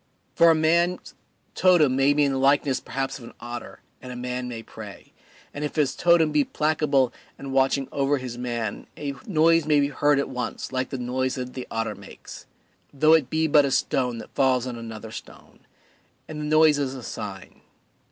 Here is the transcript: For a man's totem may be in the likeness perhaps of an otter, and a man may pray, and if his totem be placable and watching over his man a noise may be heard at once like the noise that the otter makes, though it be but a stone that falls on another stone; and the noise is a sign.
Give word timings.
For 0.33 0.49
a 0.49 0.55
man's 0.55 1.13
totem 1.53 1.95
may 1.95 2.11
be 2.13 2.23
in 2.23 2.31
the 2.31 2.39
likeness 2.39 2.79
perhaps 2.79 3.19
of 3.19 3.23
an 3.23 3.35
otter, 3.39 3.81
and 4.01 4.11
a 4.11 4.15
man 4.15 4.47
may 4.47 4.63
pray, 4.63 5.13
and 5.53 5.63
if 5.63 5.75
his 5.75 5.95
totem 5.95 6.31
be 6.31 6.43
placable 6.43 7.13
and 7.37 7.53
watching 7.53 7.87
over 7.91 8.17
his 8.17 8.35
man 8.35 8.87
a 8.97 9.13
noise 9.27 9.67
may 9.67 9.79
be 9.79 9.89
heard 9.89 10.17
at 10.17 10.27
once 10.27 10.71
like 10.71 10.89
the 10.89 10.97
noise 10.97 11.35
that 11.35 11.53
the 11.53 11.67
otter 11.69 11.93
makes, 11.93 12.47
though 12.91 13.13
it 13.13 13.29
be 13.29 13.45
but 13.45 13.63
a 13.63 13.69
stone 13.69 14.17
that 14.17 14.33
falls 14.33 14.65
on 14.65 14.75
another 14.75 15.11
stone; 15.11 15.67
and 16.27 16.41
the 16.41 16.45
noise 16.45 16.79
is 16.79 16.95
a 16.95 17.03
sign. 17.03 17.61